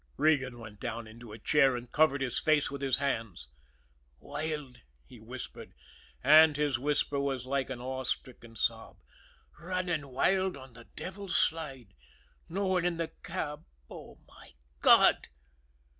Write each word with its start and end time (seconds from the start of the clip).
Regan 0.17 0.57
went 0.57 0.79
down 0.79 1.05
into 1.05 1.31
a 1.31 1.37
chair, 1.37 1.75
and 1.75 1.91
covered 1.91 2.21
his 2.23 2.39
face 2.39 2.71
with 2.71 2.81
his 2.81 2.97
hands. 2.97 3.49
"Wild," 4.17 4.81
he 5.05 5.19
whispered, 5.19 5.75
and 6.23 6.57
his 6.57 6.79
whisper 6.79 7.19
was 7.19 7.45
like 7.45 7.69
an 7.69 7.79
awe 7.79 8.03
stricken 8.03 8.55
sob. 8.55 8.97
"Running 9.59 10.07
wild 10.07 10.57
on 10.57 10.73
the 10.73 10.85
Devil's 10.95 11.35
Slide. 11.35 11.93
No 12.49 12.65
one 12.65 12.83
in 12.83 12.97
the 12.97 13.11
cab. 13.21 13.63
Oh, 13.91 14.17
my 14.27 14.53
God!" 14.79 15.27